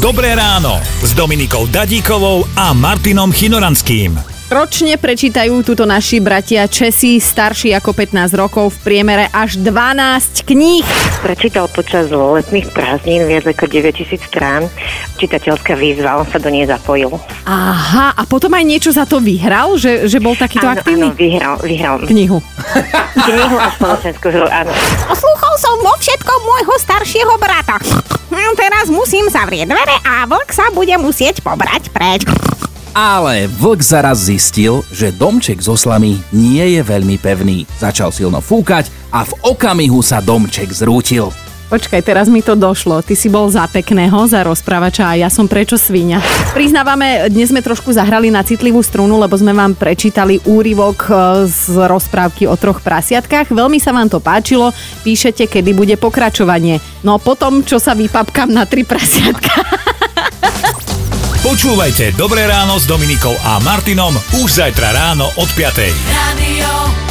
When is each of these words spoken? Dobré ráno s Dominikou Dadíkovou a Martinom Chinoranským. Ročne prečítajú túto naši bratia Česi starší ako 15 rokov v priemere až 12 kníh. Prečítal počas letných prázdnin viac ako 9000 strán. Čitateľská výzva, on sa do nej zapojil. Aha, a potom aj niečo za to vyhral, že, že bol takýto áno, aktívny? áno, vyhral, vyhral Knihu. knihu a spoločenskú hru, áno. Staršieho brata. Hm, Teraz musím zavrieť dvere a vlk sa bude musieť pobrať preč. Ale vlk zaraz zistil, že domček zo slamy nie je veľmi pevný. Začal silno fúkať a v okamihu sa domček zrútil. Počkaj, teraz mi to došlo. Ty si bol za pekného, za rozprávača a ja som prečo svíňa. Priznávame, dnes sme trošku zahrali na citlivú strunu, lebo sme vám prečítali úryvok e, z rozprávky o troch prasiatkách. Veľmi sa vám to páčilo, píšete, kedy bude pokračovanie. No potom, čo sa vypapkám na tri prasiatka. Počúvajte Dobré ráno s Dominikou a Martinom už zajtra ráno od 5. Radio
Dobré 0.00 0.32
ráno 0.32 0.80
s 1.04 1.12
Dominikou 1.12 1.68
Dadíkovou 1.68 2.48
a 2.56 2.72
Martinom 2.72 3.28
Chinoranským. 3.36 4.16
Ročne 4.48 4.96
prečítajú 4.96 5.60
túto 5.60 5.84
naši 5.84 6.24
bratia 6.24 6.64
Česi 6.64 7.20
starší 7.20 7.76
ako 7.76 7.92
15 7.92 8.32
rokov 8.32 8.72
v 8.74 8.78
priemere 8.80 9.28
až 9.28 9.60
12 9.60 10.48
kníh. 10.48 10.88
Prečítal 11.20 11.68
počas 11.68 12.08
letných 12.08 12.72
prázdnin 12.72 13.28
viac 13.28 13.44
ako 13.44 13.68
9000 13.68 14.24
strán. 14.24 14.72
Čitateľská 15.20 15.76
výzva, 15.76 16.16
on 16.16 16.26
sa 16.32 16.40
do 16.40 16.48
nej 16.48 16.64
zapojil. 16.64 17.20
Aha, 17.44 18.16
a 18.16 18.22
potom 18.24 18.56
aj 18.56 18.64
niečo 18.64 18.96
za 18.96 19.04
to 19.04 19.20
vyhral, 19.20 19.76
že, 19.76 20.08
že 20.08 20.16
bol 20.16 20.32
takýto 20.32 20.64
áno, 20.64 20.80
aktívny? 20.80 21.12
áno, 21.12 21.20
vyhral, 21.20 21.54
vyhral 21.60 21.96
Knihu. 22.08 22.40
knihu 23.28 23.56
a 23.60 23.68
spoločenskú 23.76 24.32
hru, 24.32 24.48
áno. 24.48 24.72
Staršieho 26.80 27.36
brata. 27.36 27.76
Hm, 28.32 28.56
Teraz 28.56 28.88
musím 28.88 29.28
zavrieť 29.28 29.68
dvere 29.68 29.96
a 30.00 30.24
vlk 30.24 30.48
sa 30.48 30.72
bude 30.72 30.96
musieť 30.96 31.44
pobrať 31.44 31.92
preč. 31.92 32.24
Ale 32.90 33.46
vlk 33.46 33.80
zaraz 33.86 34.26
zistil, 34.26 34.82
že 34.90 35.14
domček 35.14 35.62
zo 35.62 35.78
slamy 35.78 36.18
nie 36.34 36.74
je 36.74 36.82
veľmi 36.82 37.20
pevný. 37.22 37.62
Začal 37.78 38.10
silno 38.10 38.42
fúkať 38.42 38.90
a 39.14 39.22
v 39.22 39.32
okamihu 39.46 40.02
sa 40.02 40.18
domček 40.18 40.74
zrútil. 40.74 41.30
Počkaj, 41.70 42.02
teraz 42.02 42.26
mi 42.26 42.42
to 42.42 42.58
došlo. 42.58 42.98
Ty 42.98 43.14
si 43.14 43.30
bol 43.30 43.46
za 43.46 43.62
pekného, 43.70 44.26
za 44.26 44.42
rozprávača 44.42 45.06
a 45.06 45.14
ja 45.14 45.30
som 45.30 45.46
prečo 45.46 45.78
svíňa. 45.78 46.18
Priznávame, 46.50 47.30
dnes 47.30 47.54
sme 47.54 47.62
trošku 47.62 47.94
zahrali 47.94 48.26
na 48.26 48.42
citlivú 48.42 48.82
strunu, 48.82 49.22
lebo 49.22 49.38
sme 49.38 49.54
vám 49.54 49.78
prečítali 49.78 50.42
úryvok 50.42 50.98
e, 51.06 51.12
z 51.46 51.78
rozprávky 51.86 52.50
o 52.50 52.58
troch 52.58 52.82
prasiatkách. 52.82 53.54
Veľmi 53.54 53.78
sa 53.78 53.94
vám 53.94 54.10
to 54.10 54.18
páčilo, 54.18 54.74
píšete, 55.06 55.46
kedy 55.46 55.70
bude 55.70 55.94
pokračovanie. 55.94 56.82
No 57.06 57.22
potom, 57.22 57.62
čo 57.62 57.78
sa 57.78 57.94
vypapkám 57.94 58.50
na 58.50 58.66
tri 58.66 58.82
prasiatka. 58.82 59.54
Počúvajte 61.46 62.18
Dobré 62.18 62.50
ráno 62.50 62.82
s 62.82 62.84
Dominikou 62.90 63.32
a 63.46 63.62
Martinom 63.62 64.12
už 64.42 64.58
zajtra 64.58 64.90
ráno 64.90 65.30
od 65.38 65.48
5. 65.54 65.86
Radio 66.18 67.09